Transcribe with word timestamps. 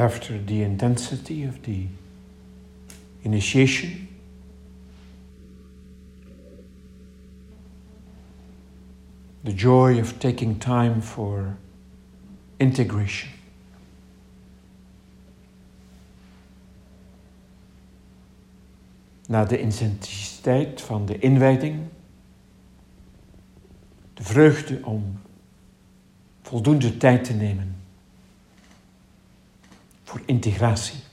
after 0.00 0.38
the 0.38 0.62
intensity 0.62 1.44
of 1.44 1.62
the 1.64 1.86
initiation, 3.22 4.08
the 9.44 9.52
joy 9.52 10.00
of 10.00 10.18
taking 10.18 10.58
time 10.58 11.02
for 11.02 11.58
integration. 12.58 13.30
Na 19.28 19.44
de 19.44 19.60
intensiteit 19.60 20.80
van 20.80 21.06
de 21.06 21.18
inwijding, 21.18 21.82
de 24.14 24.22
vreugde 24.22 24.84
om 24.84 25.20
voldoende 26.42 26.96
tijd 26.96 27.24
te 27.24 27.32
nemen 27.32 27.79
voor 30.10 30.20
integratie. 30.26 31.09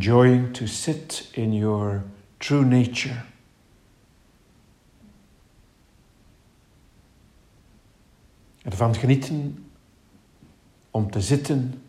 Enjoying 0.00 0.50
to 0.54 0.66
sit 0.66 1.28
in 1.34 1.52
your 1.52 2.02
true 2.38 2.64
nature. 2.64 3.22
Ervan 8.62 8.94
genieten 8.94 9.70
om 10.90 11.10
te 11.10 11.20
zitten 11.20 11.82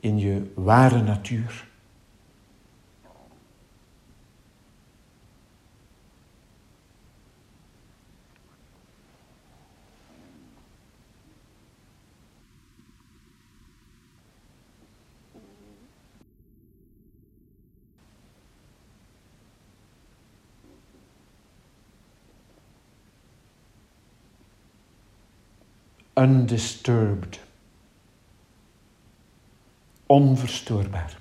in 0.00 0.18
je 0.18 0.52
ware 0.54 1.02
natuur. 1.02 1.68
Undisturbed, 26.16 27.40
onverstoorbaar. 30.06 31.16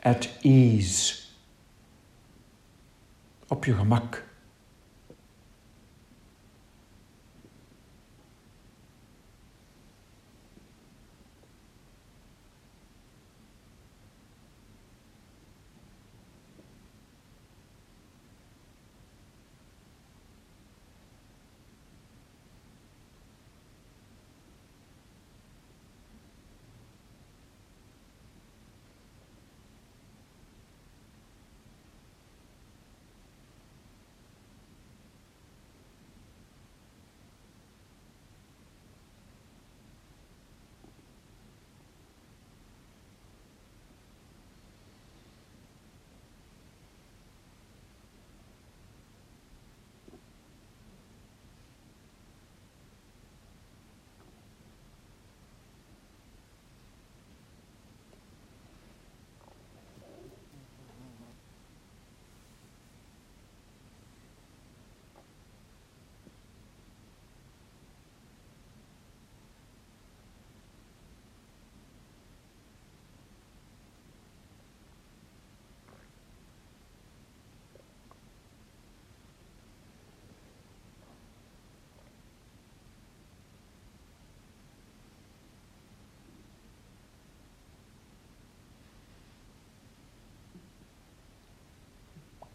At 0.00 0.28
ease, 0.42 1.22
op 3.48 3.64
je 3.64 3.74
gemak. 3.74 4.24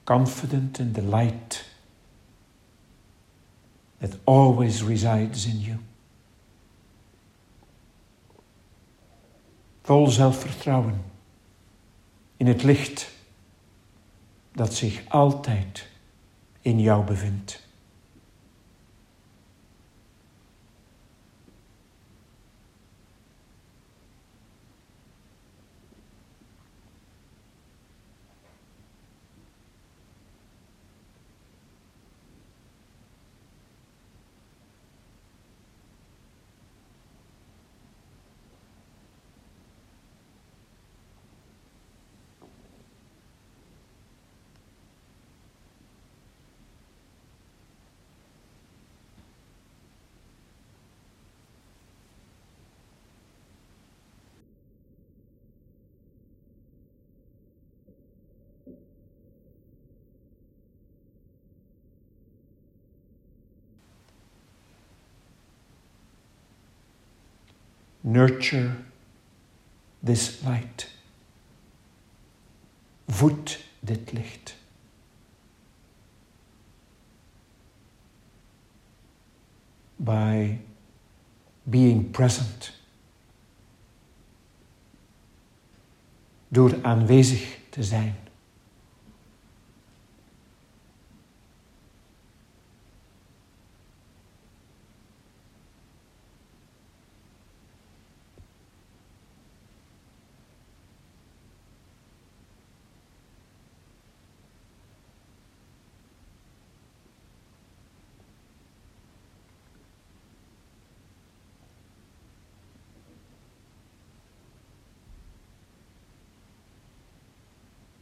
Confident 0.09 0.79
in 0.79 0.93
the 0.93 1.03
light 1.03 1.65
that 3.99 4.17
always 4.25 4.81
resides 4.81 5.45
in 5.45 5.61
you. 5.61 5.77
Vol 9.83 10.07
zelfvertrouwen 10.07 11.03
in 12.37 12.47
het 12.47 12.63
licht 12.63 13.11
dat 14.51 14.73
zich 14.73 15.03
altijd 15.07 15.87
in 16.61 16.79
jou 16.79 17.05
bevindt. 17.05 17.67
Nurture 68.11 68.75
this 70.03 70.41
light. 70.43 70.87
Voed 73.07 73.59
dit 73.79 74.11
licht. 74.11 74.55
By 79.95 80.57
being 81.63 82.11
present. 82.11 82.73
Door 86.47 86.79
aanwezig 86.81 87.59
te 87.69 87.83
zijn. 87.83 88.15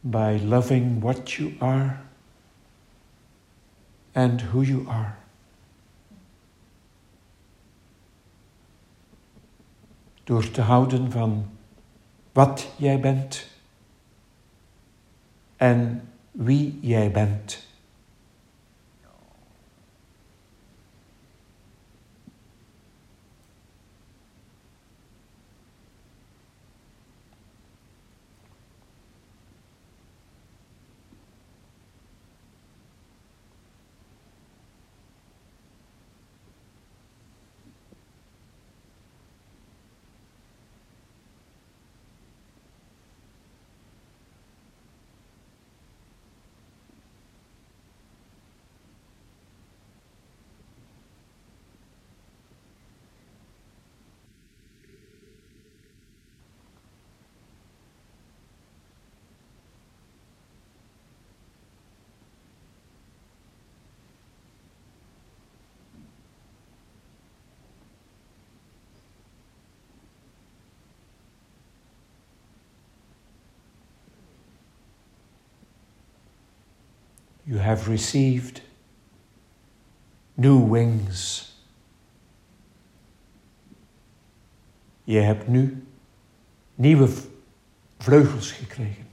By 0.02 0.38
loving 0.38 1.00
what 1.00 1.38
you 1.38 1.52
are 1.60 2.00
and 4.14 4.40
who 4.40 4.62
you 4.62 4.86
are. 4.88 5.16
Door 10.24 10.50
te 10.50 10.60
houden 10.60 11.10
van 11.10 11.48
wat 12.32 12.72
jij 12.76 13.00
bent 13.00 13.48
en 15.56 16.08
wie 16.30 16.78
jij 16.80 17.10
bent. 17.10 17.67
You 77.48 77.56
have 77.58 77.88
received 77.88 78.60
new 80.34 80.70
wings. 80.70 81.46
Je 85.04 85.18
hebt 85.18 85.48
nu 85.48 85.86
nieuwe 86.74 87.08
vleugels 87.98 88.52
gekregen. 88.52 89.07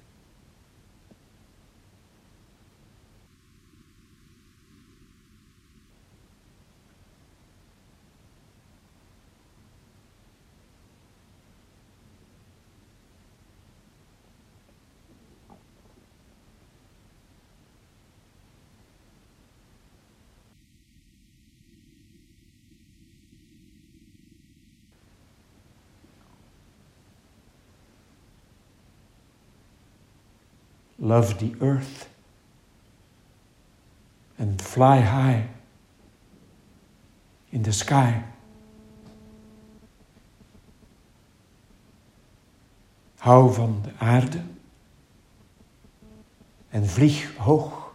Love 31.06 31.38
the 31.38 31.54
earth 31.62 32.10
and 34.40 34.60
fly 34.60 35.02
high 35.02 35.48
in 37.52 37.62
the 37.62 37.72
sky. 37.72 38.24
Hou 43.20 43.54
van 43.54 43.82
de 43.84 43.92
aarde 43.98 44.42
en 46.70 46.88
vlieg 46.88 47.36
hoog 47.38 47.94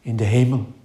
in 0.00 0.16
de 0.16 0.24
hemel. 0.24 0.75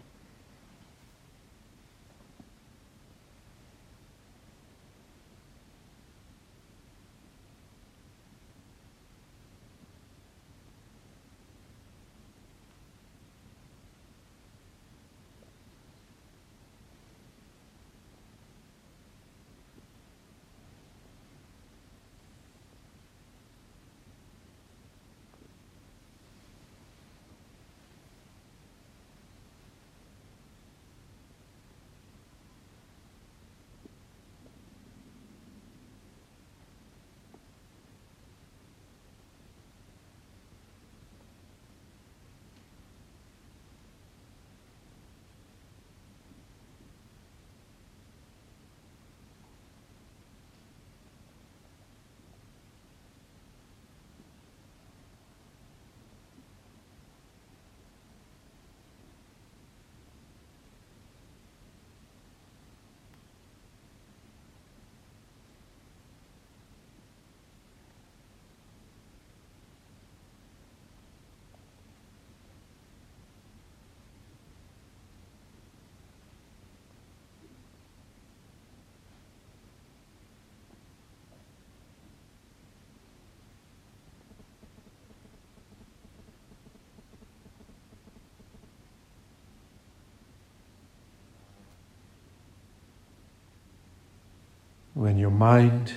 When 94.94 95.18
your 95.18 95.32
mind 95.32 95.94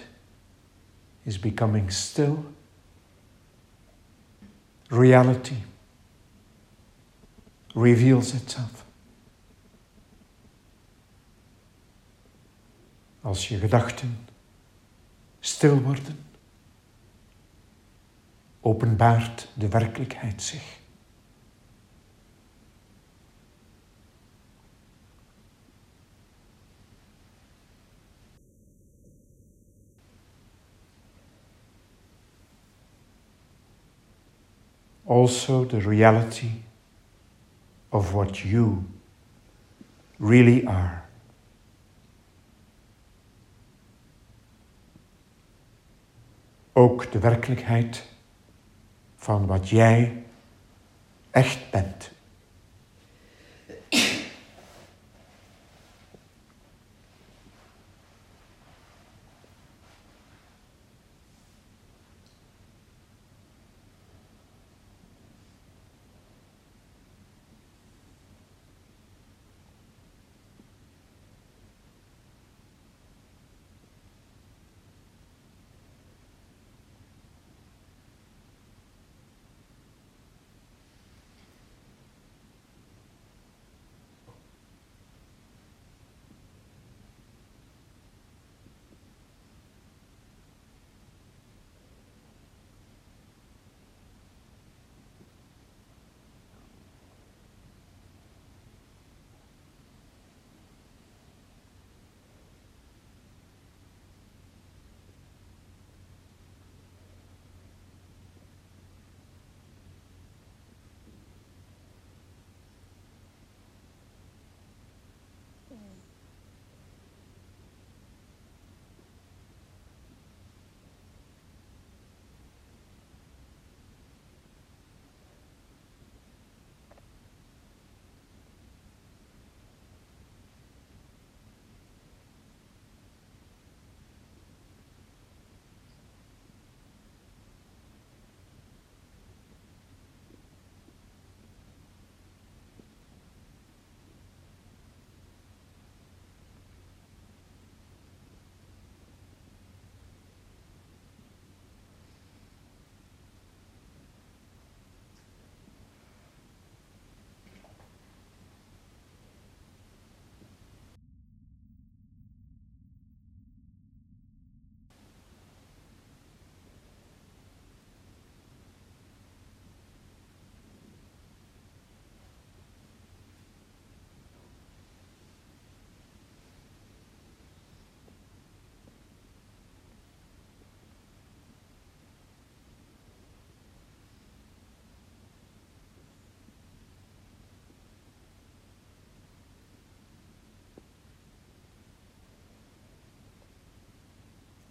is 1.25 1.39
becoming 1.39 1.91
still, 1.91 2.45
reality 4.91 5.57
reveals 7.75 8.35
itself. 8.35 8.85
Als 13.21 13.49
je 13.49 13.59
gedachten 13.59 14.19
stil 15.41 15.81
worden, 15.81 16.25
openbaart 18.61 19.49
de 19.55 19.69
werkelijkheid 19.69 20.43
zich. 20.43 20.83
Also 35.07 35.65
the 35.65 35.81
reality 35.81 36.63
of 37.89 38.13
what 38.13 38.39
you 38.39 38.85
really 40.19 40.67
are. 40.67 41.03
Ook 46.73 47.13
de 47.13 47.19
werkelijkheid 47.19 48.07
van 49.17 49.47
wat 49.47 49.69
jij 49.69 50.25
echt 51.31 51.71
bent. 51.71 52.14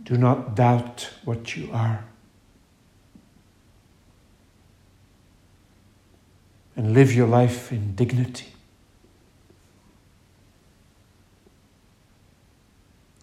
Do 0.03 0.17
not 0.17 0.55
doubt 0.55 1.09
what 1.23 1.55
you 1.55 1.71
are. 1.71 2.03
And 6.75 6.93
live 6.93 7.13
your 7.13 7.27
life 7.27 7.71
in 7.71 7.95
dignity. 7.95 8.45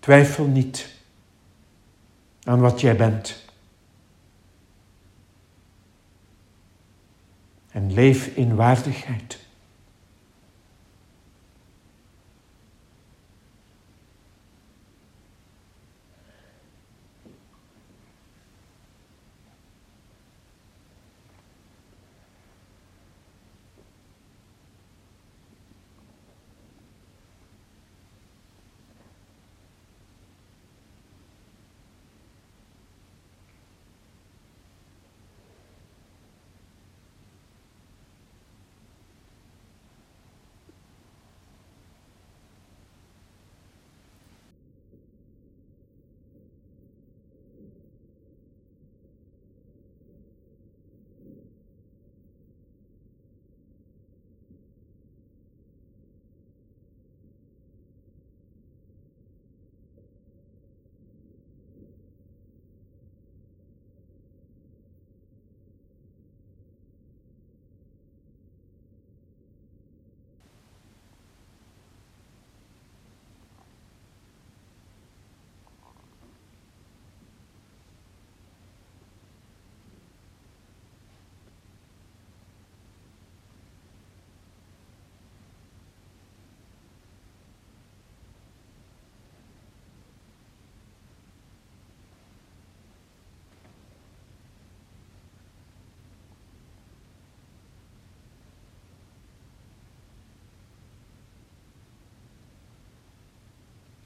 Twijfel 0.01 0.47
niet 0.47 0.89
aan 2.43 2.61
wat 2.61 2.81
jij 2.81 2.97
bent. 2.97 3.49
En 7.71 7.93
leef 7.93 8.27
in 8.27 8.55
waardigheid. 8.55 9.40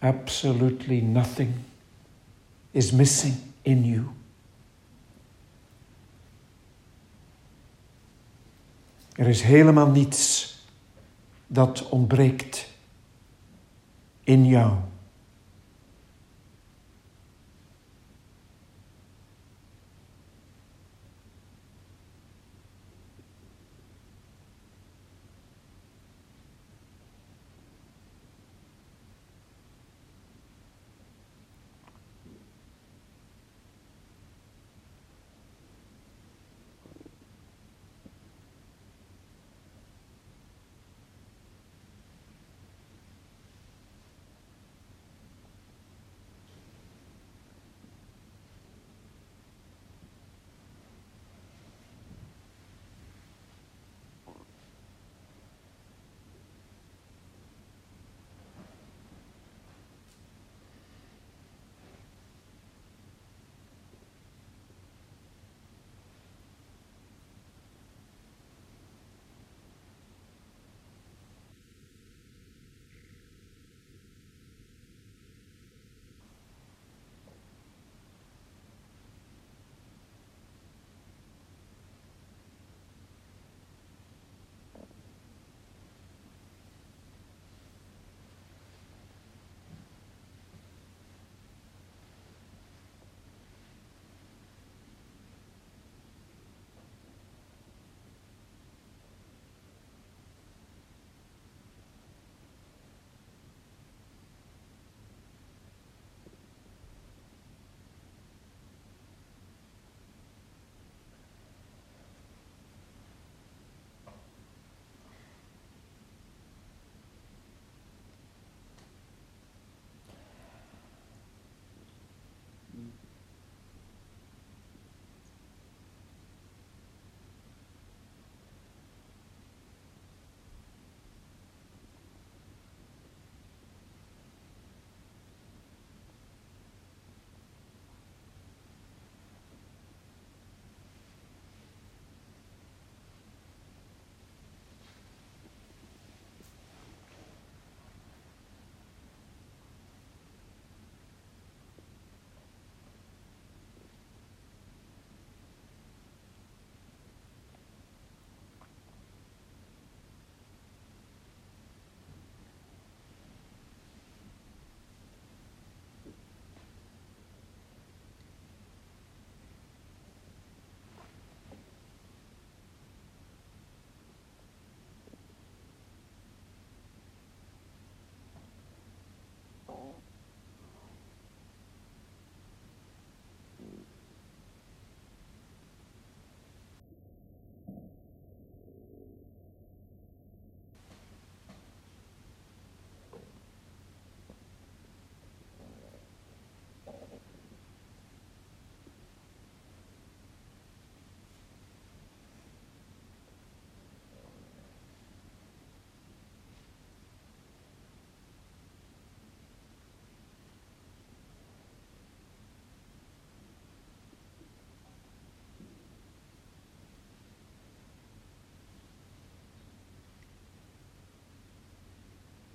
Absolutely 0.05 1.01
nothing 1.01 1.55
is 2.73 2.93
missing. 2.93 3.35
in 3.65 3.85
you. 3.85 4.05
Er 9.13 9.27
is 9.27 9.43
helemaal 9.43 9.91
niets 9.91 10.53
dat 11.47 11.89
ontbreekt 11.89 12.71
in 14.23 14.47
jou. 14.47 14.79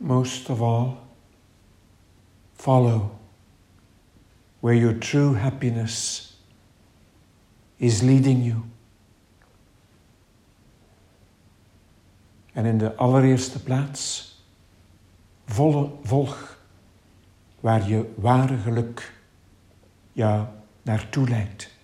Most 0.10 0.50
of 0.50 0.60
all, 0.62 0.98
follow 2.56 3.12
where 4.60 4.74
your 4.74 4.94
true 4.94 5.36
happiness 5.36 6.36
is 7.78 8.02
leading 8.02 8.44
you. 8.44 8.64
En 12.54 12.66
in 12.66 12.78
de 12.78 12.96
allereerste 12.96 13.64
plaats, 13.64 14.34
volg 16.04 16.58
waar 17.60 17.90
je 17.90 18.14
ware 18.16 18.58
geluk 18.58 19.14
jou 20.12 20.48
naartoe 20.82 21.30
leidt. 21.30 21.79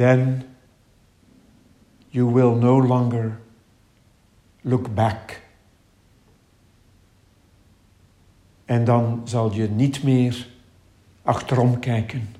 Then 0.00 0.42
you 2.10 2.26
will 2.26 2.54
no 2.54 2.78
longer 2.78 3.38
look 4.60 4.94
back. 4.94 5.42
En 8.64 8.84
dan 8.84 9.20
zal 9.24 9.52
je 9.52 9.68
niet 9.68 10.02
meer 10.02 10.48
achterom 11.22 11.78
kijken. 11.78 12.34